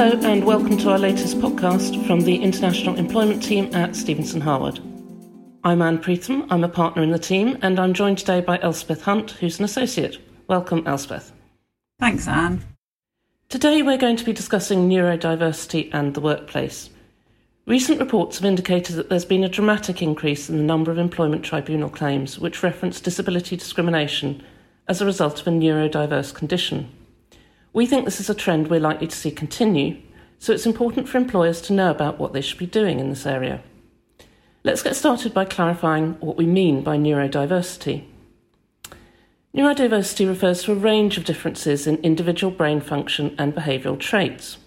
Hello, 0.00 0.18
and 0.22 0.46
welcome 0.46 0.78
to 0.78 0.88
our 0.88 0.98
latest 0.98 1.36
podcast 1.40 2.06
from 2.06 2.22
the 2.22 2.36
International 2.36 2.96
Employment 2.96 3.42
Team 3.42 3.74
at 3.74 3.94
Stephenson 3.94 4.40
Harwood. 4.40 4.80
I'm 5.62 5.82
Anne 5.82 5.98
Preetham, 5.98 6.46
I'm 6.48 6.64
a 6.64 6.70
partner 6.70 7.02
in 7.02 7.10
the 7.10 7.18
team, 7.18 7.58
and 7.60 7.78
I'm 7.78 7.92
joined 7.92 8.16
today 8.16 8.40
by 8.40 8.58
Elspeth 8.60 9.02
Hunt, 9.02 9.32
who's 9.32 9.58
an 9.58 9.66
associate. 9.66 10.16
Welcome, 10.48 10.86
Elspeth. 10.86 11.34
Thanks, 11.98 12.26
Anne. 12.26 12.64
Today 13.50 13.82
we're 13.82 13.98
going 13.98 14.16
to 14.16 14.24
be 14.24 14.32
discussing 14.32 14.88
neurodiversity 14.88 15.90
and 15.92 16.14
the 16.14 16.22
workplace. 16.22 16.88
Recent 17.66 18.00
reports 18.00 18.38
have 18.38 18.46
indicated 18.46 18.96
that 18.96 19.10
there's 19.10 19.26
been 19.26 19.44
a 19.44 19.50
dramatic 19.50 20.00
increase 20.00 20.48
in 20.48 20.56
the 20.56 20.62
number 20.62 20.90
of 20.90 20.96
employment 20.96 21.44
tribunal 21.44 21.90
claims 21.90 22.38
which 22.38 22.62
reference 22.62 23.02
disability 23.02 23.54
discrimination 23.54 24.42
as 24.88 25.02
a 25.02 25.04
result 25.04 25.42
of 25.42 25.46
a 25.46 25.50
neurodiverse 25.50 26.34
condition. 26.34 26.90
We 27.72 27.86
think 27.86 28.04
this 28.04 28.20
is 28.20 28.28
a 28.28 28.34
trend 28.34 28.68
we're 28.68 28.80
likely 28.80 29.06
to 29.06 29.16
see 29.16 29.30
continue, 29.30 30.00
so 30.38 30.52
it's 30.52 30.66
important 30.66 31.08
for 31.08 31.18
employers 31.18 31.60
to 31.62 31.72
know 31.72 31.90
about 31.90 32.18
what 32.18 32.32
they 32.32 32.40
should 32.40 32.58
be 32.58 32.66
doing 32.66 32.98
in 32.98 33.10
this 33.10 33.26
area. 33.26 33.62
Let's 34.64 34.82
get 34.82 34.96
started 34.96 35.32
by 35.32 35.44
clarifying 35.44 36.14
what 36.20 36.36
we 36.36 36.46
mean 36.46 36.82
by 36.82 36.98
neurodiversity. 36.98 38.04
Neurodiversity 39.54 40.28
refers 40.28 40.62
to 40.64 40.72
a 40.72 40.76
range 40.76 41.16
of 41.16 41.24
differences 41.24 41.86
in 41.86 41.96
individual 41.98 42.52
brain 42.52 42.80
function 42.80 43.34
and 43.38 43.54
behavioural 43.54 43.98
traits. 43.98 44.58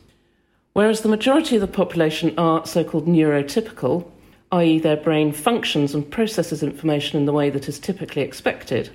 Whereas 0.74 1.02
the 1.02 1.10
majority 1.10 1.56
of 1.56 1.62
the 1.62 1.68
population 1.68 2.34
are 2.38 2.66
so 2.66 2.84
called 2.84 3.06
neurotypical, 3.06 4.10
i.e., 4.52 4.80
their 4.80 4.98
brain 4.98 5.32
functions 5.32 5.94
and 5.94 6.10
processes 6.10 6.64
information 6.64 7.20
in 7.20 7.26
the 7.26 7.34
way 7.34 7.50
that 7.50 7.70
is 7.70 7.80
typically 7.80 8.22
expected, 8.22 8.90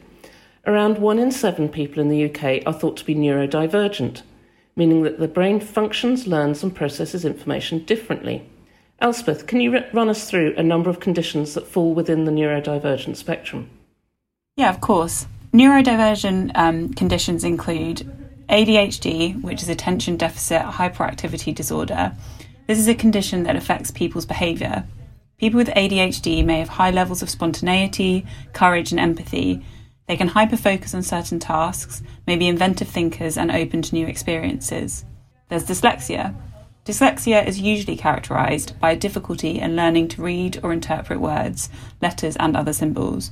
around 0.69 0.99
one 0.99 1.19
in 1.19 1.33
seven 1.33 1.69
people 1.69 2.01
in 2.01 2.09
the 2.09 2.27
UK 2.27 2.63
are 2.67 2.79
thought 2.79 2.99
to 2.99 3.05
be 3.05 3.15
neurodivergent, 3.15 4.23
meaning 4.77 5.03
that 5.03 5.19
the 5.19 5.27
brain 5.27 5.59
functions, 5.59 6.27
learns, 6.27 6.63
and 6.63 6.77
processes 6.77 7.25
information 7.25 7.85
differently. 7.85 8.49
Elspeth, 9.01 9.47
can 9.47 9.61
you 9.61 9.83
run 9.93 10.11
us 10.11 10.29
through 10.29 10.55
a 10.57 10.63
number 10.63 10.91
of 10.91 11.01
conditions 11.01 11.55
that 11.55 11.67
fall 11.67 11.95
within 11.95 12.27
the 12.27 12.33
neurodivergent 12.33 13.17
spectrum? 13.17 13.71
Yeah, 14.57 14.69
of 14.69 14.81
course. 14.81 15.27
Neurodivergent 15.55 16.53
um, 16.55 16.93
conditions 16.93 17.45
include 17.45 18.01
ADHD, 18.51 19.41
which 19.41 19.63
is 19.63 19.69
attention 19.71 20.17
deficit 20.17 20.63
hyperactivity 20.63 21.55
disorder. 21.55 22.15
This 22.67 22.79
is 22.79 22.89
a 22.89 22.95
condition 22.95 23.45
that 23.45 23.57
affects 23.57 23.91
people's 23.91 24.27
behaviour. 24.27 24.85
People 25.39 25.59
with 25.59 25.69
ADHD 25.69 26.45
may 26.45 26.59
have 26.59 26.69
high 26.69 26.91
levels 26.91 27.23
of 27.23 27.31
spontaneity, 27.31 28.27
courage, 28.53 28.91
and 28.91 29.01
empathy. 29.01 29.65
They 30.09 30.17
can 30.17 30.31
hyperfocus 30.31 30.95
on 30.95 31.03
certain 31.03 31.39
tasks, 31.39 32.03
may 32.27 32.37
be 32.37 32.49
inventive 32.49 32.89
thinkers, 32.89 33.39
and 33.39 33.51
open 33.51 33.83
to 33.83 33.95
new 33.95 34.07
experiences. 34.07 35.05
There's 35.49 35.65
dyslexia, 35.65 36.35
Dyslexia 36.89 37.47
is 37.47 37.61
usually 37.61 37.99
characterized 37.99 38.81
by 38.81 38.93
a 38.93 38.97
difficulty 38.97 39.61
in 39.61 39.77
learning 39.77 40.09
to 40.09 40.23
read 40.23 40.59
or 40.63 40.73
interpret 40.73 41.21
words, 41.21 41.69
letters, 42.01 42.35
and 42.37 42.57
other 42.57 42.73
symbols. 42.73 43.31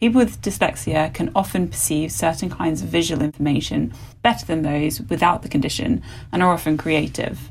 People 0.00 0.18
with 0.18 0.42
dyslexia 0.42 1.14
can 1.14 1.30
often 1.32 1.68
perceive 1.68 2.10
certain 2.10 2.50
kinds 2.50 2.82
of 2.82 2.88
visual 2.88 3.22
information 3.22 3.94
better 4.22 4.44
than 4.44 4.62
those 4.62 5.00
without 5.02 5.42
the 5.42 5.48
condition 5.48 6.02
and 6.32 6.42
are 6.42 6.52
often 6.52 6.76
creative. 6.76 7.48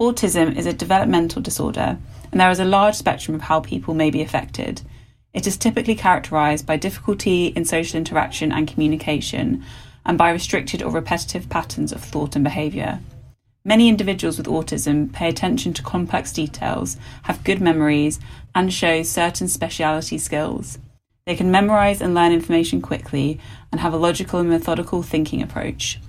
Autism 0.00 0.56
is 0.56 0.66
a 0.66 0.72
developmental 0.72 1.40
disorder, 1.40 1.96
and 2.32 2.40
there 2.40 2.50
is 2.50 2.58
a 2.58 2.64
large 2.64 2.96
spectrum 2.96 3.36
of 3.36 3.42
how 3.42 3.60
people 3.60 3.94
may 3.94 4.10
be 4.10 4.20
affected. 4.20 4.82
It 5.34 5.46
is 5.46 5.56
typically 5.56 5.94
characterized 5.94 6.66
by 6.66 6.76
difficulty 6.76 7.48
in 7.48 7.64
social 7.64 7.98
interaction 7.98 8.50
and 8.50 8.66
communication, 8.66 9.64
and 10.04 10.16
by 10.16 10.30
restricted 10.30 10.82
or 10.82 10.90
repetitive 10.90 11.48
patterns 11.48 11.92
of 11.92 12.02
thought 12.02 12.34
and 12.34 12.42
behavior. 12.42 13.00
Many 13.64 13.88
individuals 13.88 14.38
with 14.38 14.46
autism 14.46 15.12
pay 15.12 15.28
attention 15.28 15.74
to 15.74 15.82
complex 15.82 16.32
details, 16.32 16.96
have 17.24 17.44
good 17.44 17.60
memories, 17.60 18.18
and 18.54 18.72
show 18.72 19.02
certain 19.02 19.48
speciality 19.48 20.16
skills. 20.16 20.78
They 21.26 21.36
can 21.36 21.50
memorize 21.50 22.00
and 22.00 22.14
learn 22.14 22.32
information 22.32 22.80
quickly 22.80 23.38
and 23.70 23.82
have 23.82 23.92
a 23.92 23.98
logical 23.98 24.40
and 24.40 24.48
methodical 24.48 25.02
thinking 25.02 25.42
approach. 25.42 26.00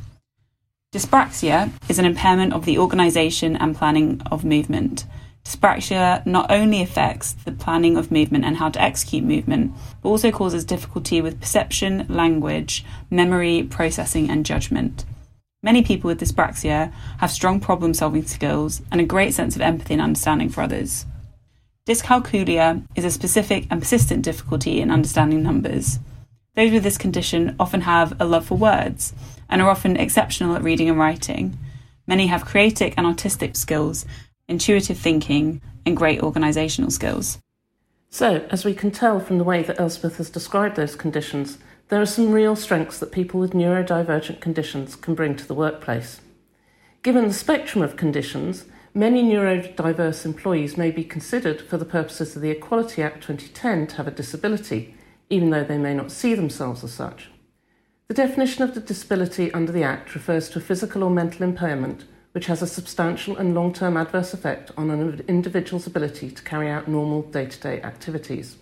Dyspraxia 0.94 1.72
is 1.90 2.00
an 2.00 2.06
impairment 2.06 2.54
of 2.54 2.64
the 2.64 2.80
organization 2.80 3.58
and 3.58 3.76
planning 3.76 4.22
of 4.32 4.46
movement. 4.46 5.04
Dyspraxia 5.46 6.26
not 6.26 6.52
only 6.52 6.82
affects 6.82 7.34
the 7.34 7.52
planning 7.52 7.98
of 7.98 8.12
movement 8.12 8.46
and 8.46 8.58
how 8.58 8.70
to 8.70 8.82
execute 8.82 9.24
movement, 9.24 9.74
but 10.02 10.10
also 10.10 10.32
causes 10.32 10.64
difficulty 10.66 11.22
with 11.22 11.40
perception, 11.40 12.06
language, 12.10 12.86
memory, 13.10 13.64
processing, 13.64 14.30
and 14.30 14.46
judgment. 14.46 15.06
Many 15.62 15.84
people 15.84 16.08
with 16.08 16.22
dyspraxia 16.22 16.94
have 17.18 17.32
strong 17.32 17.60
problem 17.60 17.94
solving 17.94 18.26
skills 18.26 18.82
and 18.92 19.02
a 19.02 19.06
great 19.06 19.34
sense 19.34 19.56
of 19.56 19.62
empathy 19.62 19.94
and 19.94 20.02
understanding 20.02 20.50
for 20.50 20.62
others. 20.62 21.06
Dyscalculia 21.86 22.86
is 22.96 23.04
a 23.04 23.12
specific 23.12 23.66
and 23.70 23.82
persistent 23.82 24.24
difficulty 24.24 24.80
in 24.80 24.92
understanding 24.92 25.44
numbers. 25.44 26.00
Those 26.56 26.72
with 26.72 26.84
this 26.84 26.98
condition 26.98 27.56
often 27.60 27.82
have 27.82 28.20
a 28.22 28.26
love 28.26 28.46
for 28.46 28.58
words 28.58 29.14
and 29.50 29.62
are 29.62 29.70
often 29.70 29.98
exceptional 29.98 30.56
at 30.56 30.64
reading 30.64 30.90
and 30.90 31.00
writing. 31.00 31.58
Many 32.08 32.28
have 32.28 32.46
creative 32.46 32.94
and 32.96 33.06
artistic 33.06 33.56
skills, 33.56 34.06
intuitive 34.50 34.98
thinking, 34.98 35.62
and 35.86 35.96
great 35.96 36.22
organisational 36.22 36.92
skills. 36.92 37.40
So, 38.10 38.48
as 38.50 38.66
we 38.66 38.74
can 38.74 38.92
tell 38.92 39.20
from 39.20 39.38
the 39.38 39.44
way 39.44 39.62
that 39.64 39.80
Elspeth 39.80 40.18
has 40.18 40.30
described 40.30 40.76
those 40.76 40.96
conditions, 40.96 41.60
there 41.90 42.02
are 42.02 42.08
some 42.08 42.32
real 42.32 42.56
strengths 42.56 43.00
that 43.00 43.12
people 43.12 43.40
with 43.40 43.54
neurodivergent 43.54 44.42
conditions 44.42 44.96
can 44.96 45.16
bring 45.16 45.36
to 45.36 45.48
the 45.48 45.54
workplace. 45.54 46.22
Given 47.02 47.28
the 47.28 47.34
spectrum 47.34 47.84
of 47.84 47.96
conditions, 47.96 48.66
many 48.94 49.24
neurodiverse 49.24 50.26
employees 50.26 50.78
may 50.78 50.92
be 50.92 51.04
considered, 51.04 51.62
for 51.62 51.78
the 51.78 51.86
purposes 51.86 52.36
of 52.36 52.42
the 52.42 52.50
Equality 52.50 53.02
Act 53.02 53.24
2010, 53.24 53.88
to 53.88 53.96
have 53.98 54.08
a 54.08 54.12
disability, 54.12 54.96
even 55.30 55.52
though 55.52 55.64
they 55.64 55.78
may 55.78 55.94
not 55.94 56.12
see 56.12 56.34
themselves 56.34 56.84
as 56.84 56.92
such. 56.92 57.30
The 58.08 58.16
definition 58.16 58.64
of 58.64 58.74
the 58.74 58.82
disability 58.82 59.52
under 59.54 59.72
the 59.72 59.84
Act 59.84 60.16
refers 60.16 60.50
to 60.50 60.60
a 60.60 60.62
physical 60.64 61.04
or 61.04 61.12
mental 61.12 61.44
impairment 61.44 62.06
which 62.32 62.46
has 62.46 62.62
a 62.62 62.68
substantial 62.68 63.38
and 63.38 63.56
long 63.56 63.74
term 63.74 63.98
adverse 63.98 64.34
effect 64.34 64.72
on 64.78 64.90
an 64.92 65.24
individual's 65.28 65.88
ability 65.88 66.32
to 66.32 66.44
carry 66.44 66.70
out 66.70 66.88
normal 66.88 67.24
day 67.24 67.46
to 67.46 67.60
day 67.60 67.82
activities. 67.82 68.58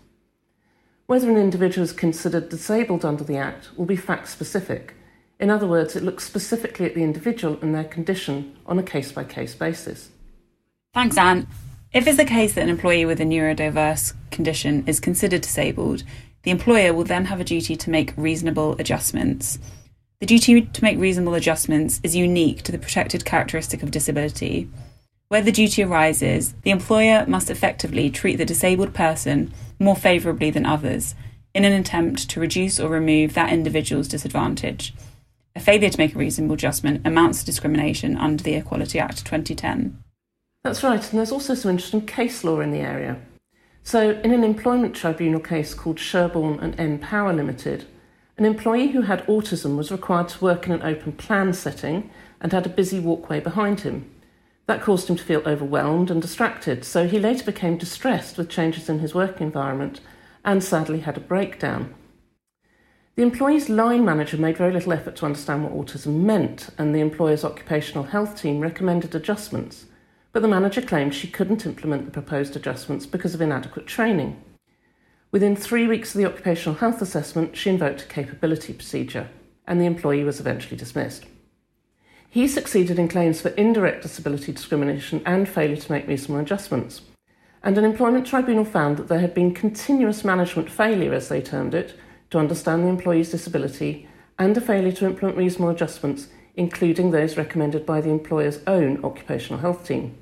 Whether 1.05 1.29
an 1.29 1.38
individual 1.38 1.83
is 1.83 1.94
considered 1.94 2.50
disabled 2.50 3.05
under 3.05 3.23
the 3.23 3.38
Act 3.38 3.69
will 3.78 3.85
be 3.85 3.95
fact 3.95 4.28
specific. 4.28 4.94
In 5.39 5.50
other 5.50 5.67
words, 5.67 5.95
it 5.95 6.03
looks 6.03 6.25
specifically 6.25 6.85
at 6.85 6.95
the 6.95 7.03
individual 7.03 7.57
and 7.61 7.73
their 7.73 7.83
condition 7.83 8.57
on 8.66 8.79
a 8.79 8.83
case 8.83 9.11
by 9.11 9.23
case 9.23 9.55
basis. 9.55 10.09
Thanks, 10.94 11.17
Anne. 11.17 11.47
If 11.94 12.07
it's 12.07 12.17
the 12.17 12.25
case 12.25 12.53
that 12.53 12.63
an 12.63 12.69
employee 12.69 13.05
with 13.05 13.22
a 13.22 13.23
neurodiverse 13.23 14.13
condition 14.31 14.84
is 14.88 14.99
considered 14.99 15.41
disabled, 15.41 16.03
the 16.44 16.51
employer 16.51 16.94
will 16.94 17.03
then 17.03 17.25
have 17.25 17.39
a 17.39 17.45
duty 17.45 17.75
to 17.75 17.89
make 17.89 18.13
reasonable 18.17 18.75
adjustments. 18.79 19.59
The 20.19 20.25
duty 20.25 20.61
to 20.61 20.83
make 20.83 20.97
reasonable 20.97 21.35
adjustments 21.35 22.01
is 22.01 22.16
unique 22.16 22.63
to 22.63 22.72
the 22.72 22.79
protected 22.79 23.23
characteristic 23.23 23.83
of 23.83 23.91
disability. 23.91 24.67
Where 25.28 25.44
the 25.44 25.51
duty 25.51 25.83
arises, 25.83 26.55
the 26.63 26.72
employer 26.72 27.25
must 27.28 27.51
effectively 27.51 28.09
treat 28.09 28.38
the 28.38 28.45
disabled 28.45 28.95
person 28.95 29.53
more 29.79 29.95
favourably 29.95 30.50
than 30.50 30.66
others 30.66 31.13
in 31.53 31.66
an 31.66 31.73
attempt 31.73 32.29
to 32.31 32.39
reduce 32.39 32.79
or 32.79 32.89
remove 32.89 33.35
that 33.35 33.53
individual's 33.53 34.07
disadvantage. 34.07 34.91
A 35.55 35.59
failure 35.59 35.89
to 35.91 36.00
make 36.00 36.16
a 36.16 36.19
reasonable 36.19 36.55
adjustment 36.55 37.05
amounts 37.05 37.41
to 37.41 37.45
discrimination 37.45 38.17
under 38.17 38.44
the 38.44 38.55
Equality 38.55 38.97
Act 38.97 39.23
2010. 39.23 40.01
That's 40.63 40.84
right, 40.84 41.09
and 41.11 41.19
there's 41.19 41.31
also 41.31 41.53
some 41.53 41.69
interesting 41.69 42.07
case 42.07 42.44
law 42.44 42.59
in 42.59 42.72
the 42.72 42.79
area. 42.79 43.22
So, 43.84 44.19
in 44.23 44.31
an 44.31 44.44
employment 44.44 44.95
tribunal 44.95 45.41
case 45.41 45.75
called 45.75 45.99
Sherborne 45.99 46.59
and 46.59 46.79
N 46.79 46.97
Power 46.97 47.34
Limited, 47.34 47.85
an 48.37 48.45
employee 48.45 48.89
who 48.89 49.01
had 49.01 49.25
autism 49.25 49.77
was 49.77 49.91
required 49.91 50.29
to 50.29 50.43
work 50.43 50.67
in 50.67 50.72
an 50.72 50.84
open 50.84 51.11
plan 51.11 51.53
setting 51.53 52.09
and 52.39 52.51
had 52.51 52.66
a 52.66 52.69
busy 52.69 52.99
walkway 52.99 53.39
behind 53.39 53.81
him. 53.81 54.09
That 54.67 54.81
caused 54.81 55.09
him 55.09 55.16
to 55.16 55.23
feel 55.23 55.41
overwhelmed 55.45 56.11
and 56.11 56.22
distracted, 56.22 56.84
so 56.85 57.07
he 57.07 57.19
later 57.19 57.45
became 57.45 57.78
distressed 57.78 58.37
with 58.37 58.49
changes 58.49 58.89
in 58.89 58.99
his 58.99 59.16
work 59.16 59.41
environment 59.41 60.01
and 60.45 60.63
sadly 60.63 60.99
had 60.99 61.17
a 61.17 61.22
breakdown. 61.22 61.95
The 63.16 63.23
employee's 63.23 63.69
line 63.69 64.05
manager 64.05 64.37
made 64.37 64.57
very 64.57 64.72
little 64.72 64.93
effort 64.93 65.16
to 65.16 65.25
understand 65.25 65.63
what 65.63 65.73
autism 65.73 66.22
meant, 66.22 66.69
and 66.78 66.93
the 66.93 66.99
employer's 66.99 67.43
occupational 67.43 68.03
health 68.03 68.40
team 68.40 68.59
recommended 68.59 69.16
adjustments, 69.16 69.85
but 70.31 70.43
the 70.43 70.47
manager 70.47 70.83
claimed 70.83 71.16
she 71.16 71.28
couldn't 71.28 71.66
implement 71.66 72.05
the 72.05 72.11
proposed 72.11 72.55
adjustments 72.55 73.07
because 73.07 73.33
of 73.33 73.41
inadequate 73.41 73.87
training. 73.87 74.40
Within 75.29 75.58
three 75.58 75.88
weeks 75.88 76.16
of 76.16 76.20
the 76.20 76.26
occupational 76.26 76.78
health 76.78 77.02
assessment, 77.02 77.58
she 77.58 77.70
invoked 77.70 78.03
a 78.03 78.06
capability 78.06 78.72
procedure, 78.74 79.29
and 79.68 79.79
the 79.79 79.85
employee 79.85 80.24
was 80.24 80.40
eventually 80.40 80.78
dismissed. 80.78 81.26
He 82.29 82.47
succeeded 82.47 82.97
in 82.97 83.09
claims 83.09 83.41
for 83.41 83.50
indirect 83.50 84.03
disability 84.03 84.53
discrimination 84.53 85.22
and 85.26 85.47
failure 85.47 85.76
to 85.76 85.91
make 85.91 86.08
reasonable 86.08 86.41
adjustments. 86.41 87.02
And 87.62 87.78
an 87.78 87.84
employment 87.84 88.26
tribunal 88.26 88.64
found 88.64 88.97
that 88.97 89.09
there 89.09 89.20
had 89.20 89.34
been 89.34 89.53
continuous 89.53 90.24
management 90.24 90.70
failure, 90.70 91.14
as 91.14 91.28
they 91.28 91.41
termed 91.41 91.74
it, 91.74 91.97
to 92.29 92.40
understand 92.40 92.84
the 92.84 92.90
employee's 92.90 93.32
disability 93.32 94.08
and 94.40 94.56
a 94.56 94.62
failure 94.62 94.91
to 94.94 95.06
implement 95.06 95.38
reasonable 95.38 95.72
adjustments, 95.72 96.28
including 96.56 97.12
those 97.12 97.38
recommended 97.38 97.85
by 97.85 98.00
the 98.00 98.09
employer's 98.09 98.59
own 98.66 99.03
occupational 99.03 99.59
health 99.59 99.85
team. 99.85 100.16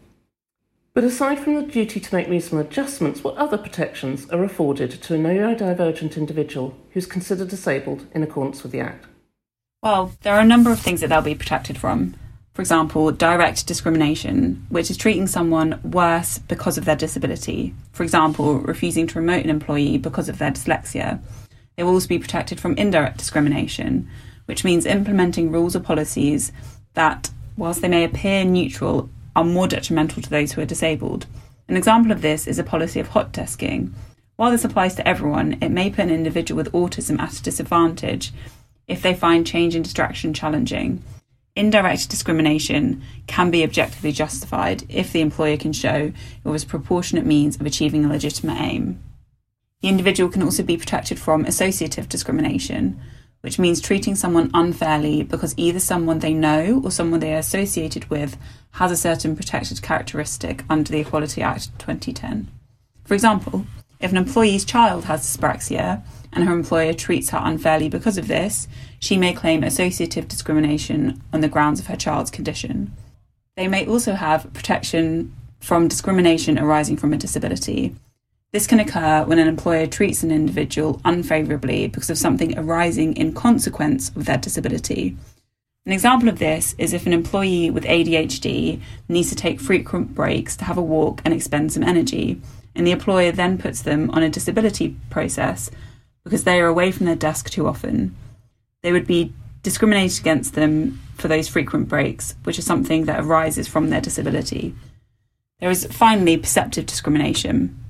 But 0.95 1.03
aside 1.03 1.39
from 1.39 1.56
the 1.56 1.63
duty 1.63 2.00
to 2.00 2.15
make 2.15 2.30
reasonable 2.30 2.65
adjustments, 2.65 3.21
what 3.21 3.36
other 3.36 3.57
protections 3.57 4.30
are 4.30 4.45
afforded 4.45 4.92
to 4.92 5.15
a 5.15 5.18
neurodivergent 5.18 6.15
individual 6.15 6.74
who's 6.92 7.06
considered 7.06 7.50
disabled 7.50 8.07
in 8.13 8.24
accordance 8.24 8.63
with 8.63 8.71
the 8.71 8.80
Act? 8.80 9.06
Well, 9.83 10.13
there 10.21 10.33
are 10.33 10.39
a 10.39 10.45
number 10.45 10.71
of 10.71 10.80
things 10.80 11.01
that 11.01 11.09
they'll 11.09 11.21
be 11.21 11.36
protected 11.36 11.77
from. 11.77 12.15
For 12.53 12.62
example, 12.62 13.12
direct 13.12 13.68
discrimination, 13.68 14.65
which 14.69 14.89
is 14.89 14.95
treating 14.95 15.27
someone 15.27 15.81
worse 15.83 16.38
because 16.38 16.77
of 16.77 16.86
their 16.86 16.95
disability. 16.95 17.75
For 17.92 18.03
example, 18.03 18.59
refusing 18.59 19.06
to 19.06 19.13
promote 19.15 19.44
an 19.44 19.50
employee 19.50 19.97
because 19.97 20.30
of 20.30 20.38
their 20.38 20.51
dyslexia. 20.51 21.19
They 21.75 21.83
will 21.83 21.92
also 21.92 22.07
be 22.07 22.19
protected 22.19 22.57
from 22.57 22.77
indirect 22.77 23.18
discrimination, 23.18 24.09
which 24.45 24.63
means 24.63 24.86
implementing 24.86 25.51
rules 25.51 25.75
or 25.75 25.81
policies 25.81 26.53
that, 26.94 27.31
whilst 27.57 27.81
they 27.81 27.89
may 27.89 28.06
appear 28.06 28.45
neutral, 28.45 29.09
are 29.35 29.43
more 29.43 29.67
detrimental 29.67 30.21
to 30.21 30.29
those 30.29 30.53
who 30.53 30.61
are 30.61 30.65
disabled. 30.65 31.25
An 31.67 31.77
example 31.77 32.11
of 32.11 32.21
this 32.21 32.47
is 32.47 32.59
a 32.59 32.63
policy 32.63 32.99
of 32.99 33.09
hot 33.09 33.33
desking. 33.33 33.91
While 34.35 34.51
this 34.51 34.65
applies 34.65 34.95
to 34.95 35.07
everyone, 35.07 35.57
it 35.61 35.69
may 35.69 35.89
put 35.89 36.05
an 36.05 36.11
individual 36.11 36.57
with 36.57 36.71
autism 36.73 37.19
at 37.19 37.39
a 37.39 37.43
disadvantage 37.43 38.33
if 38.87 39.01
they 39.01 39.13
find 39.13 39.47
change 39.47 39.75
and 39.75 39.83
distraction 39.83 40.33
challenging. 40.33 41.03
Indirect 41.55 42.09
discrimination 42.09 43.01
can 43.27 43.49
be 43.49 43.63
objectively 43.63 44.11
justified 44.11 44.83
if 44.89 45.11
the 45.11 45.21
employer 45.21 45.55
can 45.55 45.71
show 45.71 46.11
it 46.43 46.49
was 46.49 46.65
proportionate 46.65 47.25
means 47.25 47.55
of 47.55 47.65
achieving 47.65 48.03
a 48.03 48.09
legitimate 48.09 48.59
aim. 48.59 49.01
The 49.81 49.87
individual 49.87 50.29
can 50.29 50.43
also 50.43 50.63
be 50.63 50.77
protected 50.77 51.17
from 51.17 51.45
associative 51.45 52.09
discrimination, 52.09 52.99
which 53.41 53.59
means 53.59 53.79
treating 53.79 54.15
someone 54.15 54.49
unfairly 54.53 55.23
because 55.23 55.53
either 55.57 55.79
someone 55.79 56.19
they 56.19 56.33
know 56.33 56.81
or 56.83 56.91
someone 56.91 57.19
they 57.19 57.33
are 57.33 57.39
associated 57.39 58.09
with 58.09 58.37
has 58.71 58.91
a 58.91 58.97
certain 58.97 59.35
protected 59.35 59.81
characteristic 59.81 60.63
under 60.69 60.91
the 60.91 60.99
Equality 60.99 61.41
Act 61.41 61.77
2010. 61.79 62.47
For 63.05 63.13
example, 63.13 63.65
if 63.99 64.11
an 64.11 64.17
employee's 64.17 64.65
child 64.65 65.05
has 65.05 65.21
dyspraxia 65.21 66.03
and 66.33 66.43
her 66.43 66.53
employer 66.53 66.93
treats 66.93 67.29
her 67.29 67.39
unfairly 67.41 67.87
because 67.87 68.17
of 68.17 68.27
this, 68.27 68.67
she 68.99 69.17
may 69.17 69.33
claim 69.33 69.63
associative 69.63 70.27
discrimination 70.27 71.21
on 71.31 71.41
the 71.41 71.47
grounds 71.47 71.79
of 71.79 71.87
her 71.87 71.95
child's 71.95 72.31
condition. 72.31 72.91
They 73.55 73.67
may 73.67 73.87
also 73.87 74.13
have 74.13 74.51
protection 74.53 75.33
from 75.59 75.87
discrimination 75.87 76.59
arising 76.59 76.97
from 76.97 77.13
a 77.13 77.17
disability. 77.17 77.95
This 78.56 78.68
can 78.68 78.80
occur 78.80 79.25
when 79.25 79.38
an 79.38 79.50
employer 79.50 79.86
treats 79.86 80.24
an 80.24 80.31
individual 80.31 81.02
unfavourably 81.04 81.90
because 81.90 82.10
of 82.10 82.18
something 82.18 82.57
arising 82.57 83.18
in 83.18 83.34
consequence 83.34 84.16
of 84.16 84.24
their 84.24 84.38
disability. 84.38 85.18
An 85.86 85.92
example 85.92 86.30
of 86.30 86.40
this 86.40 86.74
is 86.78 86.94
if 86.94 87.06
an 87.06 87.12
employee 87.12 87.69
with 87.69 87.84
ADHD 87.84 88.80
needs 89.10 89.28
to 89.28 89.36
take 89.36 89.60
frequent 89.60 90.16
breaks 90.16 90.56
to 90.56 90.63
have 90.63 90.78
a 90.78 90.81
walk 90.81 91.22
and 91.25 91.34
expend 91.34 91.74
some 91.74 91.84
energy, 91.84 92.42
and 92.74 92.88
the 92.88 92.92
employer 92.92 93.34
then 93.34 93.57
puts 93.57 93.81
them 93.81 94.10
on 94.12 94.24
a 94.24 94.30
disability 94.30 94.96
process 95.10 95.69
because 96.24 96.46
they 96.46 96.62
are 96.62 96.68
away 96.68 96.94
from 96.94 97.07
their 97.07 97.16
desk 97.18 97.50
too 97.50 97.68
often. 97.68 98.16
They 98.84 98.94
would 98.94 99.06
be 99.06 99.34
discriminated 99.63 100.22
against 100.22 100.54
them 100.54 101.02
for 101.16 101.28
those 101.28 101.50
frequent 101.50 101.90
breaks, 101.90 102.36
which 102.46 102.57
is 102.57 102.66
something 102.66 103.04
that 103.04 103.19
arises 103.19 103.68
from 103.68 103.90
their 103.90 104.00
disability. 104.00 104.74
There 105.60 105.69
is 105.69 105.86
finally 105.88 106.38
perceptive 106.38 106.86
discrimination. 106.86 107.81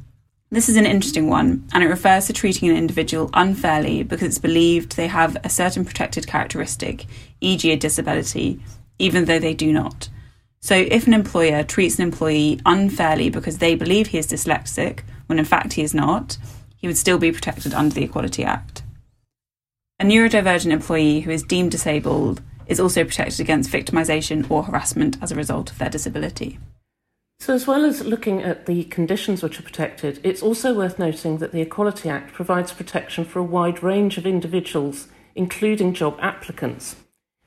This 0.56 0.70
is 0.70 0.78
an 0.78 0.86
interesting 0.86 1.28
one, 1.28 1.68
and 1.74 1.84
it 1.84 1.88
refers 1.88 2.28
to 2.28 2.34
treating 2.34 2.70
an 2.70 2.78
individual 2.78 3.30
unfairly 3.34 4.04
because 4.04 4.30
it's 4.30 4.38
believed 4.38 4.96
they 4.96 5.08
have 5.08 5.36
a 5.44 5.50
certain 5.50 5.84
protected 5.84 6.28
characteristic, 6.28 7.08
e.g., 7.42 7.70
a 7.70 7.76
disability, 7.76 8.62
even 8.98 9.26
though 9.26 9.38
they 9.38 9.54
do 9.54 9.74
not. 9.74 10.08
So, 10.62 10.76
if 10.76 11.08
an 11.08 11.14
employer 11.14 11.64
treats 11.64 12.00
an 12.00 12.04
employee 12.04 12.62
unfairly 12.66 13.30
because 13.30 13.58
they 13.58 13.76
believe 13.76 14.08
he 14.08 14.18
is 14.18 14.28
dyslexic, 14.28 15.02
when 15.26 15.40
in 15.40 15.44
fact 15.44 15.74
he 15.74 15.82
is 15.82 15.94
not, 15.94 16.38
he 16.78 16.88
would 16.88 16.96
still 16.96 17.18
be 17.18 17.34
protected 17.34 17.74
under 17.74 17.94
the 17.94 18.06
Equality 18.06 18.46
Act. 18.46 18.82
A 20.00 20.06
neurodivergent 20.06 20.72
employee 20.72 21.20
who 21.20 21.32
is 21.32 21.44
deemed 21.44 21.72
disabled 21.72 22.42
is 22.66 22.80
also 22.80 23.04
protected 23.04 23.42
against 23.42 23.74
victimisation 23.74 24.50
or 24.50 24.64
harassment 24.64 25.18
as 25.22 25.34
a 25.34 25.36
result 25.36 25.70
of 25.70 25.80
their 25.80 25.90
disability. 25.90 26.60
So, 27.40 27.54
as 27.54 27.68
well 27.68 27.86
as 27.86 28.04
looking 28.04 28.42
at 28.42 28.66
the 28.66 28.86
conditions 28.86 29.44
which 29.44 29.60
are 29.60 29.64
protected, 29.64 30.20
it's 30.24 30.42
also 30.42 30.74
worth 30.74 30.98
noting 30.98 31.38
that 31.38 31.52
the 31.52 31.62
Equality 31.62 32.10
Act 32.10 32.34
provides 32.34 32.74
protection 32.74 33.26
for 33.26 33.40
a 33.40 33.44
wide 33.44 33.84
range 33.84 34.18
of 34.18 34.26
individuals, 34.26 35.08
including 35.36 35.94
job 35.94 36.18
applicants, 36.22 36.96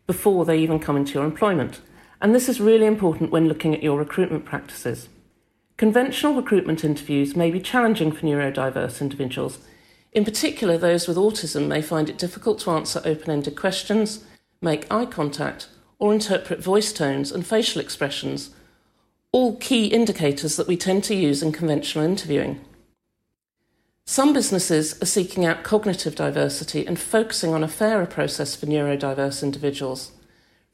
before 0.06 0.44
they 0.44 0.58
even 0.58 0.78
come 0.78 0.96
into 0.96 1.14
your 1.14 1.24
employment. 1.24 1.80
And 2.20 2.34
this 2.34 2.48
is 2.48 2.60
really 2.60 2.86
important 2.86 3.30
when 3.30 3.48
looking 3.48 3.74
at 3.74 3.82
your 3.82 3.98
recruitment 3.98 4.44
practices. 4.44 5.08
Conventional 5.76 6.34
recruitment 6.34 6.84
interviews 6.84 7.36
may 7.36 7.50
be 7.50 7.60
challenging 7.60 8.10
for 8.12 8.26
neurodiverse 8.26 9.00
individuals. 9.00 9.58
In 10.12 10.24
particular, 10.24 10.76
those 10.76 11.06
with 11.06 11.16
autism 11.16 11.68
may 11.68 11.82
find 11.82 12.10
it 12.10 12.18
difficult 12.18 12.58
to 12.60 12.70
answer 12.72 13.00
open 13.04 13.30
ended 13.30 13.56
questions, 13.56 14.24
make 14.60 14.90
eye 14.92 15.06
contact, 15.06 15.68
or 16.00 16.12
interpret 16.12 16.62
voice 16.62 16.92
tones 16.92 17.30
and 17.30 17.46
facial 17.46 17.80
expressions, 17.80 18.50
all 19.30 19.56
key 19.56 19.86
indicators 19.86 20.56
that 20.56 20.68
we 20.68 20.76
tend 20.76 21.04
to 21.04 21.14
use 21.14 21.42
in 21.42 21.52
conventional 21.52 22.04
interviewing. 22.04 22.60
Some 24.06 24.32
businesses 24.32 25.00
are 25.02 25.06
seeking 25.06 25.44
out 25.44 25.62
cognitive 25.62 26.14
diversity 26.14 26.86
and 26.86 26.98
focusing 26.98 27.52
on 27.52 27.62
a 27.62 27.68
fairer 27.68 28.06
process 28.06 28.56
for 28.56 28.64
neurodiverse 28.64 29.42
individuals. 29.42 30.12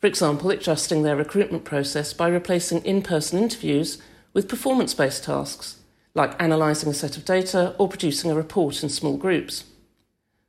For 0.01 0.07
example, 0.07 0.51
adjusting 0.51 1.03
their 1.03 1.17
recruitment 1.17 1.65
process 1.65 2.13
by 2.13 2.29
replacing 2.29 2.85
in 2.85 3.03
person 3.03 3.41
interviews 3.41 3.99
with 4.33 4.49
performance 4.49 4.95
based 4.95 5.25
tasks, 5.25 5.81
like 6.15 6.41
analysing 6.41 6.91
a 6.91 6.95
set 6.95 7.17
of 7.17 7.25
data 7.25 7.75
or 7.77 7.89
producing 7.89 8.31
a 8.31 8.37
report 8.37 8.85
in 8.85 8.89
small 8.89 9.17
groups. 9.17 9.65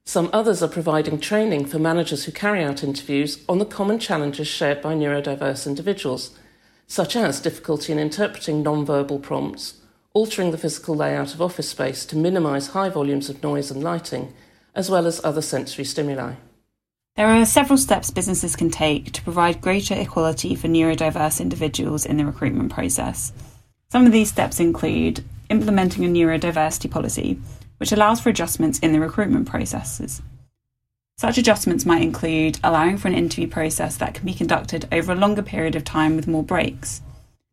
Some 0.04 0.30
others 0.32 0.62
are 0.62 0.68
providing 0.68 1.20
training 1.20 1.66
for 1.66 1.80
managers 1.80 2.26
who 2.26 2.32
carry 2.32 2.64
out 2.64 2.84
interviews 2.84 3.44
on 3.50 3.58
the 3.58 3.66
common 3.66 3.98
challenges 3.98 4.48
shared 4.48 4.80
by 4.80 4.94
neurodiverse 4.94 5.66
individuals, 5.66 6.38
such 6.88 7.16
as 7.16 7.40
difficulty 7.40 7.92
in 7.92 8.00
interpreting 8.00 8.64
non-verbal 8.64 9.20
prompts, 9.20 9.82
altering 10.14 10.52
the 10.52 10.58
physical 10.58 10.96
layout 10.96 11.34
of 11.34 11.42
office 11.42 11.70
space 11.70 12.06
to 12.06 12.16
minimise 12.16 12.68
high 12.68 12.90
volumes 12.90 13.30
of 13.30 13.42
noise 13.44 13.70
and 13.72 13.84
lighting, 13.84 14.34
as 14.74 14.90
well 14.90 15.06
as 15.06 15.24
other 15.24 15.42
sensory 15.42 15.86
stimuli. 15.86 16.34
There 17.16 17.28
are 17.28 17.46
several 17.46 17.78
steps 17.78 18.12
businesses 18.12 18.56
can 18.56 18.70
take 18.70 19.14
to 19.14 19.22
provide 19.22 19.62
greater 19.62 19.96
equality 19.96 20.54
for 20.54 20.68
neurodiverse 20.68 21.40
individuals 21.40 22.06
in 22.06 22.18
the 22.18 22.26
recruitment 22.26 22.72
process. 22.74 23.32
Some 23.90 24.06
of 24.06 24.12
these 24.12 24.30
steps 24.30 24.60
include 24.60 25.24
implementing 25.50 26.04
a 26.04 26.10
neurodiversity 26.10 26.92
policy, 26.92 27.40
which 27.78 27.92
allows 27.92 28.20
for 28.20 28.30
adjustments 28.30 28.80
in 28.80 28.92
the 28.92 29.00
recruitment 29.00 29.48
processes. 29.48 30.22
Such 31.18 31.38
adjustments 31.38 31.86
might 31.86 32.02
include 32.02 32.60
allowing 32.62 32.98
for 32.98 33.08
an 33.08 33.14
interview 33.14 33.48
process 33.48 33.96
that 33.98 34.14
can 34.14 34.26
be 34.26 34.34
conducted 34.34 34.86
over 34.92 35.14
a 35.14 35.16
longer 35.16 35.42
period 35.42 35.76
of 35.76 35.86
time 35.86 36.18
with 36.18 36.28
more 36.28 36.44
breaks. 36.44 37.02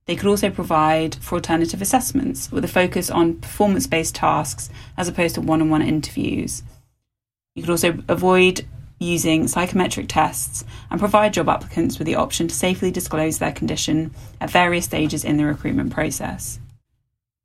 They 0.07 0.17
could 0.17 0.27
also 0.27 0.51
provide 0.51 1.15
for 1.17 1.37
alternative 1.37 1.81
assessments 1.81 2.51
with 2.51 2.65
a 2.65 2.69
focus 2.69 3.09
on 3.09 3.37
performance 3.37 3.87
based 3.87 4.17
tasks 4.17 4.69
as 4.97 5.07
opposed 5.07 5.37
to 5.37 5.41
one 5.41 5.63
on 5.63 5.71
one 5.71 5.83
interviews. 5.83 6.65
You 7.55 7.63
could 7.63 7.71
also 7.71 7.99
avoid 8.09 8.67
using 8.99 9.47
psychometric 9.47 10.09
tests 10.09 10.65
and 10.91 10.99
provide 10.99 11.35
job 11.35 11.49
applicants 11.49 11.99
with 11.99 12.07
the 12.07 12.17
option 12.17 12.49
to 12.49 12.55
safely 12.55 12.91
disclose 12.91 13.39
their 13.39 13.53
condition 13.53 14.13
at 14.41 14.51
various 14.51 14.87
stages 14.87 15.25
in 15.25 15.37
the 15.37 15.45
recruitment 15.45 15.93
process. 15.93 16.59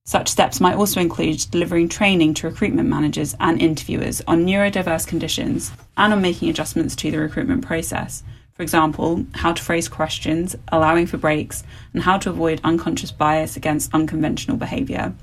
Such 0.08 0.30
steps 0.30 0.62
might 0.62 0.78
also 0.78 1.02
include 1.02 1.46
delivering 1.52 1.90
training 1.90 2.36
to 2.36 2.48
recruitment 2.48 2.88
managers 2.88 3.36
and 3.42 3.62
interviewers 3.62 4.22
on 4.26 4.46
neurodiverse 4.46 5.06
conditions 5.06 5.74
and 5.98 6.14
on 6.14 6.22
making 6.22 6.50
adjustments 6.50 6.96
to 6.96 7.12
the 7.12 7.20
recruitment 7.20 7.66
process. 7.66 8.24
For 8.54 8.64
example, 8.64 9.26
how 9.34 9.52
to 9.52 9.62
phrase 9.62 9.90
questions, 9.90 10.56
allowing 10.70 11.08
for 11.08 11.18
breaks, 11.18 11.66
and 11.94 12.04
how 12.04 12.18
to 12.20 12.30
avoid 12.30 12.62
unconscious 12.64 13.12
bias 13.12 13.58
against 13.58 13.94
unconventional 13.94 14.56
behaviour. 14.56 15.14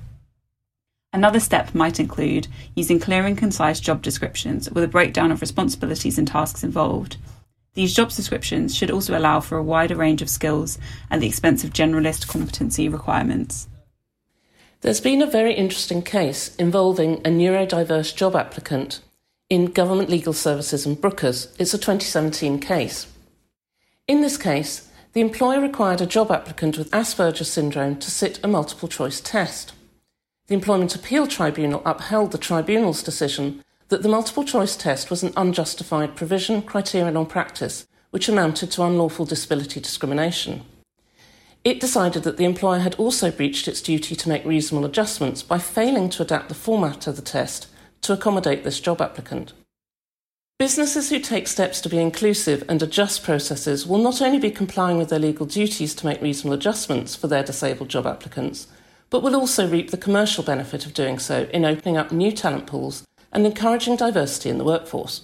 Another 1.14 1.40
step 1.40 1.74
might 1.74 1.98
include 1.98 2.48
using 2.74 3.00
clear 3.00 3.24
and 3.24 3.38
concise 3.38 3.80
job 3.80 4.02
descriptions 4.02 4.70
with 4.70 4.84
a 4.84 4.88
breakdown 4.88 5.32
of 5.32 5.40
responsibilities 5.40 6.18
and 6.18 6.28
tasks 6.28 6.62
involved. 6.62 7.16
These 7.72 7.94
job 7.94 8.10
descriptions 8.10 8.74
should 8.74 8.90
also 8.90 9.16
allow 9.16 9.40
for 9.40 9.56
a 9.56 9.62
wider 9.62 9.96
range 9.96 10.20
of 10.20 10.28
skills 10.28 10.78
at 11.10 11.20
the 11.20 11.26
expense 11.26 11.64
of 11.64 11.72
generalist 11.72 12.28
competency 12.28 12.86
requirements. 12.90 13.66
There's 14.84 15.00
been 15.00 15.22
a 15.22 15.26
very 15.26 15.54
interesting 15.54 16.02
case 16.02 16.54
involving 16.56 17.14
a 17.20 17.30
neurodiverse 17.30 18.14
job 18.14 18.36
applicant 18.36 19.00
in 19.48 19.72
Government 19.72 20.10
Legal 20.10 20.34
Services 20.34 20.84
and 20.84 21.00
Brookes. 21.00 21.48
It's 21.58 21.72
a 21.72 21.78
2017 21.78 22.58
case. 22.58 23.06
In 24.06 24.20
this 24.20 24.36
case, 24.36 24.90
the 25.14 25.22
employer 25.22 25.58
required 25.58 26.02
a 26.02 26.06
job 26.06 26.30
applicant 26.30 26.76
with 26.76 26.90
Asperger's 26.90 27.50
syndrome 27.50 27.96
to 27.96 28.10
sit 28.10 28.38
a 28.44 28.46
multiple 28.46 28.86
choice 28.86 29.22
test. 29.22 29.72
The 30.48 30.54
Employment 30.54 30.94
Appeal 30.94 31.26
Tribunal 31.28 31.80
upheld 31.86 32.32
the 32.32 32.36
tribunal's 32.36 33.02
decision 33.02 33.64
that 33.88 34.02
the 34.02 34.10
multiple 34.10 34.44
choice 34.44 34.76
test 34.76 35.08
was 35.08 35.22
an 35.22 35.32
unjustified 35.34 36.14
provision, 36.14 36.60
criterion, 36.60 37.16
or 37.16 37.24
practice 37.24 37.86
which 38.10 38.28
amounted 38.28 38.70
to 38.72 38.82
unlawful 38.82 39.24
disability 39.24 39.80
discrimination. 39.80 40.62
It 41.64 41.80
decided 41.80 42.24
that 42.24 42.36
the 42.36 42.44
employer 42.44 42.80
had 42.80 42.94
also 42.96 43.30
breached 43.30 43.68
its 43.68 43.80
duty 43.80 44.14
to 44.14 44.28
make 44.28 44.44
reasonable 44.44 44.84
adjustments 44.84 45.42
by 45.42 45.58
failing 45.58 46.10
to 46.10 46.22
adapt 46.22 46.50
the 46.50 46.54
format 46.54 47.06
of 47.06 47.16
the 47.16 47.22
test 47.22 47.68
to 48.02 48.12
accommodate 48.12 48.64
this 48.64 48.80
job 48.80 49.00
applicant. 49.00 49.54
Businesses 50.58 51.08
who 51.08 51.18
take 51.18 51.48
steps 51.48 51.80
to 51.80 51.88
be 51.88 51.98
inclusive 51.98 52.62
and 52.68 52.82
adjust 52.82 53.24
processes 53.24 53.86
will 53.86 53.98
not 53.98 54.20
only 54.20 54.38
be 54.38 54.50
complying 54.50 54.98
with 54.98 55.08
their 55.08 55.18
legal 55.18 55.46
duties 55.46 55.94
to 55.94 56.06
make 56.06 56.20
reasonable 56.20 56.54
adjustments 56.54 57.16
for 57.16 57.28
their 57.28 57.42
disabled 57.42 57.88
job 57.88 58.06
applicants, 58.06 58.66
but 59.08 59.22
will 59.22 59.34
also 59.34 59.66
reap 59.66 59.90
the 59.90 59.96
commercial 59.96 60.44
benefit 60.44 60.84
of 60.84 60.92
doing 60.92 61.18
so 61.18 61.48
in 61.52 61.64
opening 61.64 61.96
up 61.96 62.12
new 62.12 62.30
talent 62.30 62.66
pools 62.66 63.04
and 63.32 63.46
encouraging 63.46 63.96
diversity 63.96 64.50
in 64.50 64.58
the 64.58 64.64
workforce. 64.64 65.22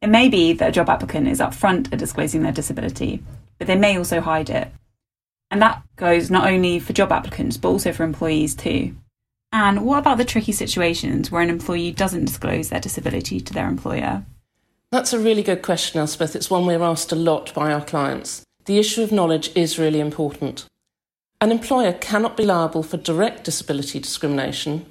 It 0.00 0.08
may 0.08 0.30
be 0.30 0.54
that 0.54 0.70
a 0.70 0.72
job 0.72 0.88
applicant 0.88 1.28
is 1.28 1.40
upfront 1.40 1.92
at 1.92 1.98
disclosing 1.98 2.42
their 2.42 2.52
disability, 2.52 3.22
but 3.58 3.66
they 3.66 3.76
may 3.76 3.98
also 3.98 4.22
hide 4.22 4.48
it. 4.48 4.72
And 5.50 5.62
that 5.62 5.82
goes 5.96 6.30
not 6.30 6.46
only 6.46 6.78
for 6.78 6.92
job 6.92 7.12
applicants, 7.12 7.56
but 7.56 7.68
also 7.68 7.92
for 7.92 8.04
employees 8.04 8.54
too. 8.54 8.96
And 9.52 9.86
what 9.86 9.98
about 9.98 10.18
the 10.18 10.24
tricky 10.24 10.52
situations 10.52 11.30
where 11.30 11.42
an 11.42 11.50
employee 11.50 11.92
doesn't 11.92 12.26
disclose 12.26 12.68
their 12.68 12.80
disability 12.80 13.40
to 13.40 13.54
their 13.54 13.68
employer? 13.68 14.24
That's 14.90 15.12
a 15.12 15.18
really 15.18 15.42
good 15.42 15.62
question, 15.62 16.00
Elspeth. 16.00 16.36
It's 16.36 16.50
one 16.50 16.66
we're 16.66 16.82
asked 16.82 17.12
a 17.12 17.16
lot 17.16 17.52
by 17.54 17.72
our 17.72 17.84
clients. 17.84 18.42
The 18.64 18.78
issue 18.78 19.02
of 19.02 19.12
knowledge 19.12 19.50
is 19.54 19.78
really 19.78 20.00
important. 20.00 20.66
An 21.40 21.52
employer 21.52 21.92
cannot 21.92 22.36
be 22.36 22.44
liable 22.44 22.82
for 22.82 22.96
direct 22.96 23.44
disability 23.44 24.00
discrimination, 24.00 24.86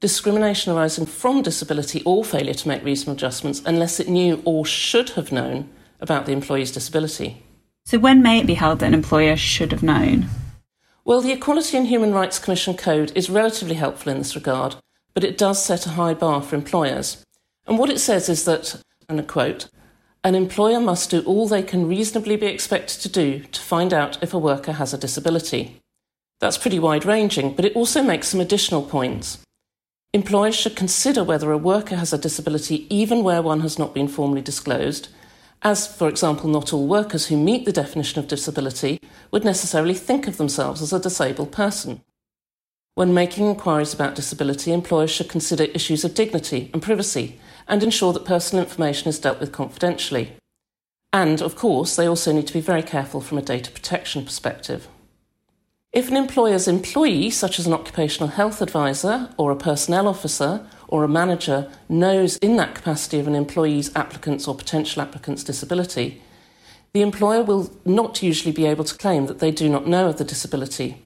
discrimination 0.00 0.72
arising 0.72 1.06
from 1.06 1.40
disability 1.40 2.02
or 2.04 2.24
failure 2.24 2.54
to 2.54 2.68
make 2.68 2.84
reasonable 2.84 3.14
adjustments 3.14 3.62
unless 3.64 4.00
it 4.00 4.08
knew 4.08 4.42
or 4.44 4.66
should 4.66 5.10
have 5.10 5.30
known 5.30 5.70
about 6.00 6.26
the 6.26 6.32
employee's 6.32 6.72
disability. 6.72 7.43
So, 7.86 7.98
when 7.98 8.22
may 8.22 8.38
it 8.38 8.46
be 8.46 8.54
held 8.54 8.78
that 8.78 8.86
an 8.86 8.94
employer 8.94 9.36
should 9.36 9.72
have 9.72 9.82
known? 9.82 10.28
Well, 11.04 11.20
the 11.20 11.32
Equality 11.32 11.76
and 11.76 11.86
Human 11.86 12.12
Rights 12.12 12.38
Commission 12.38 12.76
Code 12.76 13.12
is 13.14 13.28
relatively 13.28 13.74
helpful 13.74 14.10
in 14.10 14.18
this 14.18 14.34
regard, 14.34 14.76
but 15.12 15.22
it 15.22 15.36
does 15.36 15.62
set 15.62 15.86
a 15.86 15.90
high 15.90 16.14
bar 16.14 16.40
for 16.40 16.56
employers. 16.56 17.24
And 17.66 17.78
what 17.78 17.90
it 17.90 18.00
says 18.00 18.28
is 18.28 18.44
that 18.46 18.82
and 19.08 19.20
a 19.20 19.22
quote, 19.22 19.68
an 20.22 20.34
employer 20.34 20.80
must 20.80 21.10
do 21.10 21.20
all 21.20 21.46
they 21.46 21.62
can 21.62 21.86
reasonably 21.86 22.36
be 22.36 22.46
expected 22.46 23.00
to 23.02 23.08
do 23.08 23.40
to 23.40 23.60
find 23.60 23.92
out 23.92 24.22
if 24.22 24.32
a 24.32 24.38
worker 24.38 24.72
has 24.72 24.94
a 24.94 24.98
disability. 24.98 25.80
That's 26.40 26.58
pretty 26.58 26.78
wide 26.78 27.04
ranging, 27.04 27.54
but 27.54 27.64
it 27.64 27.76
also 27.76 28.02
makes 28.02 28.28
some 28.28 28.40
additional 28.40 28.82
points. 28.82 29.38
Employers 30.12 30.54
should 30.54 30.76
consider 30.76 31.22
whether 31.22 31.50
a 31.50 31.58
worker 31.58 31.96
has 31.96 32.12
a 32.12 32.18
disability 32.18 32.86
even 32.94 33.22
where 33.22 33.42
one 33.42 33.60
has 33.60 33.78
not 33.78 33.92
been 33.92 34.08
formally 34.08 34.40
disclosed, 34.40 35.08
as, 35.62 35.86
for 35.86 36.08
example, 36.08 36.48
not 36.48 36.72
all 36.72 36.86
workers 36.86 37.26
who 37.26 37.36
meet 37.36 37.64
the 37.64 37.72
definition 37.72 38.18
of 38.18 38.28
disability 38.28 38.98
would 39.30 39.44
necessarily 39.44 39.94
think 39.94 40.26
of 40.26 40.36
themselves 40.36 40.82
as 40.82 40.92
a 40.92 41.00
disabled 41.00 41.52
person. 41.52 42.02
When 42.94 43.14
making 43.14 43.46
inquiries 43.46 43.92
about 43.92 44.14
disability, 44.14 44.72
employers 44.72 45.10
should 45.10 45.28
consider 45.28 45.64
issues 45.64 46.04
of 46.04 46.14
dignity 46.14 46.70
and 46.72 46.82
privacy 46.82 47.40
and 47.66 47.82
ensure 47.82 48.12
that 48.12 48.24
personal 48.24 48.64
information 48.64 49.08
is 49.08 49.18
dealt 49.18 49.40
with 49.40 49.52
confidentially. 49.52 50.36
And, 51.12 51.40
of 51.40 51.56
course, 51.56 51.96
they 51.96 52.06
also 52.06 52.32
need 52.32 52.46
to 52.46 52.52
be 52.52 52.60
very 52.60 52.82
careful 52.82 53.20
from 53.20 53.38
a 53.38 53.42
data 53.42 53.70
protection 53.70 54.24
perspective. 54.24 54.86
If 55.92 56.08
an 56.08 56.16
employer's 56.16 56.66
employee, 56.66 57.30
such 57.30 57.58
as 57.58 57.68
an 57.68 57.72
occupational 57.72 58.30
health 58.30 58.60
advisor 58.60 59.30
or 59.36 59.52
a 59.52 59.56
personnel 59.56 60.08
officer 60.08 60.66
or 60.94 61.04
a 61.04 61.08
manager, 61.08 61.70
knows 61.88 62.36
in 62.36 62.56
that 62.56 62.74
capacity 62.74 63.18
of 63.18 63.26
an 63.26 63.34
employee's 63.34 63.94
applicant's 63.96 64.46
or 64.46 64.54
potential 64.54 65.02
applicant's 65.02 65.44
disability, 65.44 66.22
the 66.92 67.02
employer 67.02 67.42
will 67.42 67.70
not 67.84 68.22
usually 68.22 68.52
be 68.52 68.64
able 68.64 68.84
to 68.84 68.96
claim 68.96 69.26
that 69.26 69.40
they 69.40 69.50
do 69.50 69.68
not 69.68 69.86
know 69.86 70.08
of 70.08 70.18
the 70.18 70.24
disability 70.24 71.04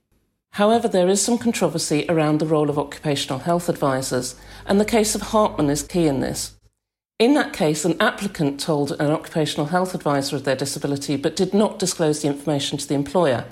However, 0.52 0.88
there 0.88 1.08
is 1.08 1.22
some 1.22 1.38
controversy 1.38 2.04
around 2.08 2.38
the 2.38 2.46
role 2.46 2.70
of 2.70 2.78
occupational 2.78 3.40
health 3.40 3.68
advisors, 3.68 4.34
and 4.66 4.80
the 4.80 4.84
case 4.84 5.14
of 5.14 5.22
Hartman 5.22 5.70
is 5.70 5.82
key 5.82 6.06
in 6.06 6.20
this. 6.20 6.56
In 7.18 7.34
that 7.34 7.52
case, 7.52 7.84
an 7.84 7.96
applicant 8.00 8.60
told 8.60 8.92
an 8.92 9.10
occupational 9.10 9.66
health 9.66 9.94
advisor 9.94 10.36
of 10.36 10.44
their 10.44 10.56
disability 10.56 11.16
but 11.16 11.36
did 11.36 11.52
not 11.52 11.78
disclose 11.78 12.22
the 12.22 12.28
information 12.28 12.78
to 12.78 12.88
the 12.88 12.94
employer, 12.94 13.44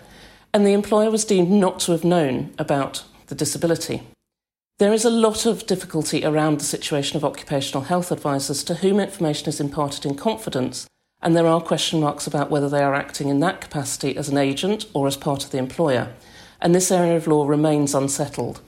and 0.52 0.66
the 0.66 0.72
employer 0.72 1.10
was 1.10 1.24
deemed 1.24 1.50
not 1.50 1.80
to 1.80 1.92
have 1.92 2.04
known 2.04 2.54
about 2.58 3.04
the 3.26 3.34
disability. 3.34 4.02
There 4.78 4.92
is 4.92 5.04
a 5.04 5.10
lot 5.10 5.46
of 5.46 5.66
difficulty 5.66 6.24
around 6.24 6.60
the 6.60 6.64
situation 6.64 7.16
of 7.16 7.24
occupational 7.24 7.84
health 7.84 8.12
advisors 8.12 8.62
to 8.64 8.74
whom 8.74 9.00
information 9.00 9.48
is 9.48 9.60
imparted 9.60 10.04
in 10.04 10.16
confidence, 10.16 10.86
and 11.22 11.34
there 11.34 11.46
are 11.46 11.60
question 11.60 12.00
marks 12.00 12.26
about 12.26 12.50
whether 12.50 12.68
they 12.68 12.82
are 12.82 12.94
acting 12.94 13.28
in 13.28 13.40
that 13.40 13.60
capacity 13.60 14.16
as 14.16 14.28
an 14.28 14.36
agent 14.36 14.86
or 14.92 15.06
as 15.06 15.16
part 15.16 15.44
of 15.44 15.50
the 15.50 15.58
employer 15.58 16.14
and 16.60 16.74
this 16.74 16.90
area 16.90 17.16
of 17.16 17.26
law 17.26 17.46
remains 17.46 17.94
unsettled. 17.94 18.60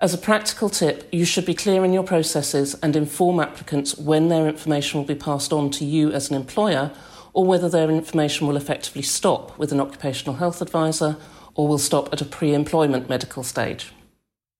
As 0.00 0.12
a 0.12 0.18
practical 0.18 0.68
tip, 0.68 1.08
you 1.12 1.24
should 1.24 1.46
be 1.46 1.54
clear 1.54 1.84
in 1.84 1.92
your 1.92 2.02
processes 2.02 2.74
and 2.82 2.94
inform 2.96 3.40
applicants 3.40 3.96
when 3.96 4.28
their 4.28 4.48
information 4.48 5.00
will 5.00 5.06
be 5.06 5.14
passed 5.14 5.52
on 5.52 5.70
to 5.70 5.84
you 5.84 6.10
as 6.12 6.30
an 6.30 6.36
employer 6.36 6.90
or 7.32 7.44
whether 7.44 7.68
their 7.68 7.90
information 7.90 8.46
will 8.46 8.56
effectively 8.56 9.02
stop 9.02 9.56
with 9.58 9.72
an 9.72 9.80
occupational 9.80 10.36
health 10.36 10.60
advisor 10.60 11.16
or 11.54 11.66
will 11.66 11.78
stop 11.78 12.12
at 12.12 12.20
a 12.20 12.24
pre 12.24 12.52
employment 12.52 13.08
medical 13.08 13.42
stage. 13.42 13.92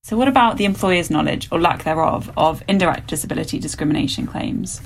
So, 0.05 0.15
what 0.15 0.27
about 0.27 0.57
the 0.57 0.65
employer's 0.65 1.09
knowledge 1.09 1.47
or 1.51 1.59
lack 1.59 1.83
thereof 1.83 2.31
of 2.37 2.61
indirect 2.67 3.07
disability 3.07 3.57
discrimination 3.57 4.27
claims? 4.27 4.79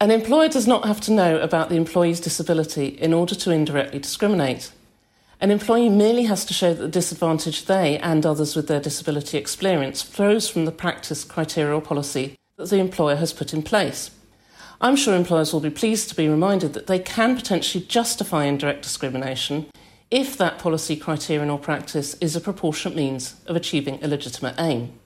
An 0.00 0.10
employer 0.10 0.48
does 0.48 0.66
not 0.66 0.84
have 0.84 1.00
to 1.02 1.12
know 1.12 1.38
about 1.38 1.68
the 1.68 1.76
employee's 1.76 2.18
disability 2.18 2.86
in 2.86 3.14
order 3.14 3.36
to 3.36 3.52
indirectly 3.52 4.00
discriminate. 4.00 4.72
An 5.40 5.52
employee 5.52 5.88
merely 5.88 6.24
has 6.24 6.44
to 6.44 6.54
show 6.54 6.74
that 6.74 6.82
the 6.82 6.88
disadvantage 6.88 7.66
they 7.66 8.00
and 8.00 8.26
others 8.26 8.56
with 8.56 8.66
their 8.66 8.80
disability 8.80 9.38
experience 9.38 10.02
flows 10.02 10.48
from 10.48 10.64
the 10.64 10.72
practice, 10.72 11.22
criteria, 11.22 11.76
or 11.76 11.80
policy 11.80 12.34
that 12.56 12.68
the 12.68 12.80
employer 12.80 13.14
has 13.14 13.32
put 13.32 13.54
in 13.54 13.62
place. 13.62 14.10
I'm 14.80 14.96
sure 14.96 15.14
employers 15.14 15.52
will 15.52 15.60
be 15.60 15.70
pleased 15.70 16.08
to 16.08 16.16
be 16.16 16.28
reminded 16.28 16.72
that 16.72 16.88
they 16.88 16.98
can 16.98 17.36
potentially 17.36 17.84
justify 17.84 18.46
indirect 18.46 18.82
discrimination 18.82 19.66
if 20.10 20.36
that 20.38 20.58
policy, 20.58 20.96
criterion, 20.96 21.50
or 21.50 21.58
practice 21.58 22.14
is 22.14 22.34
a 22.34 22.40
proportionate 22.40 22.96
means 22.96 23.36
of 23.46 23.56
achieving 23.56 24.02
a 24.02 24.08
legitimate 24.08 24.54
aim. 24.58 24.98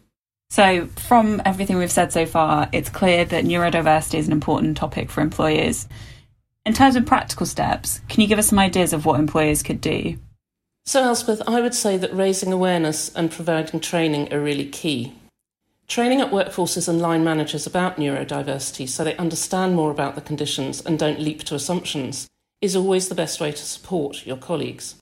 So, 0.51 0.87
from 1.09 1.41
everything 1.45 1.79
we've 1.79 1.91
said 1.91 2.13
so 2.13 2.27
far, 2.27 2.69
it's 2.73 2.91
clear 2.91 3.25
that 3.25 3.45
neurodiversity 3.45 4.19
is 4.19 4.27
an 4.27 4.33
important 4.33 4.77
topic 4.77 5.11
for 5.11 5.21
employers. 5.21 5.89
In 6.65 6.75
terms 6.75 6.95
of 6.95 7.07
practical 7.07 7.47
steps, 7.47 8.01
can 8.09 8.21
you 8.21 8.29
give 8.29 8.39
us 8.39 8.49
some 8.49 8.59
ideas 8.59 8.93
of 8.93 9.05
what 9.05 9.19
employers 9.19 9.63
could 9.63 9.81
do? 9.81 10.19
So, 10.85 11.03
Elspeth, 11.03 11.43
I 11.49 11.61
would 11.61 11.75
say 11.75 11.97
that 11.97 12.15
raising 12.15 12.53
awareness 12.53 13.13
and 13.15 13.31
providing 13.31 13.81
training 13.81 14.33
are 14.33 14.41
really 14.41 14.67
key. 14.69 15.15
Training 15.89 16.21
up 16.21 16.31
workforces 16.31 16.89
and 16.89 17.01
line 17.01 17.25
managers 17.25 17.67
about 17.67 17.97
neurodiversity 17.97 18.89
so 18.89 19.03
they 19.03 19.17
understand 19.17 19.75
more 19.75 19.91
about 19.91 20.15
the 20.15 20.21
conditions 20.21 20.85
and 20.85 20.99
don't 20.99 21.21
leap 21.21 21.43
to 21.45 21.55
assumptions 21.55 22.29
is 22.63 22.77
always 22.77 23.09
the 23.09 23.15
best 23.15 23.41
way 23.41 23.51
to 23.51 23.59
support 23.59 24.25
your 24.25 24.39
colleagues. 24.39 24.95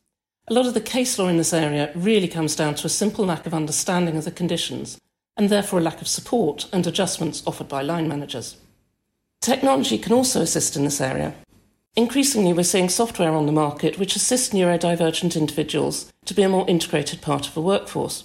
A 0.48 0.54
lot 0.54 0.66
of 0.66 0.74
the 0.74 0.80
case 0.80 1.18
law 1.18 1.28
in 1.28 1.36
this 1.36 1.52
area 1.52 1.92
really 1.94 2.26
comes 2.26 2.56
down 2.56 2.74
to 2.76 2.86
a 2.86 2.90
simple 2.90 3.24
lack 3.24 3.46
of 3.46 3.54
understanding 3.54 4.16
of 4.16 4.24
the 4.24 4.32
conditions 4.32 4.98
and 5.36 5.48
therefore 5.48 5.78
a 5.78 5.82
lack 5.82 6.00
of 6.00 6.08
support 6.08 6.68
and 6.72 6.86
adjustments 6.86 7.42
offered 7.46 7.68
by 7.68 7.82
line 7.82 8.08
managers. 8.08 8.56
Technology 9.40 9.96
can 9.96 10.12
also 10.12 10.40
assist 10.40 10.76
in 10.76 10.84
this 10.84 11.00
area. 11.00 11.34
Increasingly, 11.96 12.52
we're 12.52 12.62
seeing 12.62 12.88
software 12.88 13.32
on 13.32 13.46
the 13.46 13.52
market 13.52 13.98
which 13.98 14.16
assists 14.16 14.52
neurodivergent 14.52 15.36
individuals 15.36 16.10
to 16.24 16.34
be 16.34 16.42
a 16.42 16.48
more 16.48 16.68
integrated 16.68 17.20
part 17.20 17.46
of 17.46 17.56
a 17.56 17.60
workforce. 17.60 18.24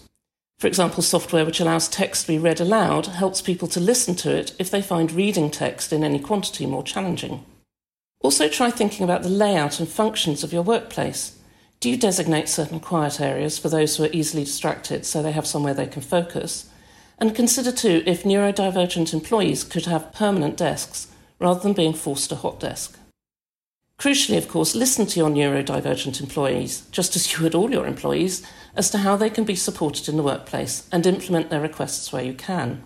For 0.60 0.68
example, 0.68 1.04
software 1.04 1.46
which 1.46 1.60
allows 1.60 1.88
text 1.88 2.24
to 2.24 2.28
be 2.28 2.38
read 2.38 2.62
aloud 2.62 3.08
helps 3.08 3.42
people 3.42 3.68
to 3.70 3.80
listen 3.80 4.16
to 4.16 4.36
it 4.36 4.56
if 4.58 4.72
they 4.72 4.82
find 4.82 5.12
reading 5.12 5.52
text 5.52 5.92
in 5.92 6.04
any 6.04 6.20
quantity 6.20 6.66
more 6.66 6.84
challenging. 6.84 7.46
Also, 8.22 8.50
try 8.50 8.72
thinking 8.72 9.04
about 9.04 9.22
the 9.22 9.30
layout 9.30 9.80
and 9.80 9.88
functions 9.88 10.44
of 10.44 10.52
your 10.52 10.64
workplace. 10.64 11.38
Do 11.80 11.90
you 11.90 11.98
designate 11.98 12.50
certain 12.50 12.80
quiet 12.80 13.22
areas 13.22 13.60
for 13.60 13.70
those 13.70 13.96
who 13.96 14.06
are 14.06 14.12
easily 14.12 14.44
distracted 14.44 15.06
so 15.06 15.22
they 15.22 15.32
have 15.32 15.46
somewhere 15.46 15.74
they 15.74 15.86
can 15.86 16.02
focus? 16.02 16.70
And 17.20 17.36
consider 17.36 17.72
too 17.72 18.02
if 18.06 18.24
neurodivergent 18.24 19.14
employees 19.14 19.64
could 19.64 19.86
have 19.86 20.12
permanent 20.12 20.58
desks 20.58 21.08
rather 21.40 21.60
than 21.60 21.74
being 21.74 21.94
forced 21.94 22.30
to 22.30 22.36
hot 22.36 22.60
desk. 22.60 22.98
Crucially, 24.00 24.38
of 24.38 24.48
course, 24.48 24.76
listen 24.76 25.06
to 25.06 25.20
your 25.20 25.30
neurodivergent 25.30 26.20
employees, 26.20 26.88
just 26.92 27.16
as 27.16 27.32
you 27.32 27.44
would 27.44 27.56
all 27.56 27.72
your 27.72 27.86
employees, 27.86 28.46
as 28.76 28.90
to 28.90 28.98
how 28.98 29.16
they 29.16 29.30
can 29.30 29.46
be 29.46 29.56
supported 29.56 30.10
in 30.10 30.18
the 30.18 30.24
workplace 30.24 30.88
and 30.92 31.06
implement 31.06 31.50
their 31.50 31.62
requests 31.62 32.12
where 32.12 32.24
you 32.24 32.34
can. 32.34 32.84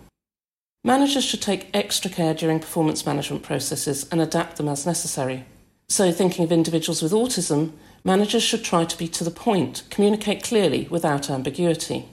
Managers 0.82 1.24
should 1.24 1.42
take 1.42 1.68
extra 1.74 2.10
care 2.10 2.32
during 2.32 2.58
performance 2.58 3.04
management 3.04 3.42
processes 3.42 4.08
and 4.10 4.18
adapt 4.18 4.56
them 4.56 4.68
as 4.68 4.86
necessary. 4.86 5.44
So, 5.90 6.10
thinking 6.10 6.42
of 6.42 6.52
individuals 6.52 7.02
with 7.02 7.12
autism, 7.12 7.72
managers 8.02 8.42
should 8.42 8.64
try 8.64 8.86
to 8.86 8.96
be 8.96 9.06
to 9.08 9.22
the 9.22 9.30
point, 9.30 9.82
communicate 9.90 10.42
clearly 10.42 10.88
without 10.90 11.28
ambiguity. 11.28 12.08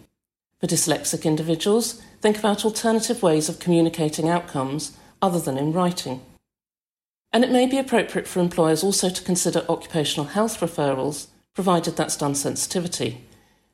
For 0.59 0.67
dyslexic 0.67 1.23
individuals, 1.23 2.01
think 2.19 2.37
about 2.37 2.65
alternative 2.65 3.23
ways 3.23 3.47
of 3.47 3.59
communicating 3.59 4.27
outcomes 4.27 4.97
other 5.21 5.39
than 5.39 5.57
in 5.57 5.71
writing. 5.71 6.21
And 7.31 7.45
it 7.45 7.51
may 7.51 7.67
be 7.67 7.77
appropriate 7.77 8.27
for 8.27 8.41
employers 8.41 8.83
also 8.83 9.09
to 9.09 9.23
consider 9.23 9.65
occupational 9.69 10.27
health 10.27 10.59
referrals, 10.59 11.27
provided 11.53 11.95
that's 11.95 12.17
done 12.17 12.35
sensitivity. 12.35 13.23